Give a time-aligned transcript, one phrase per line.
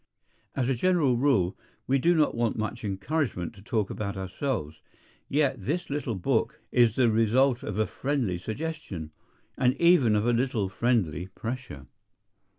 [0.55, 1.55] AS a general rule
[1.85, 4.81] we do not want much encouragement to talk about ourselves;
[5.29, 9.11] yet this little book[A] is the result of a friendly suggestion,
[9.59, 11.85] and even of a little friendly pressure.